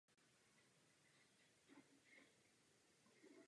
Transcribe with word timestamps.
Je 1.69 1.75
to 1.75 1.81
dost 1.91 2.11
jasné. 2.11 2.29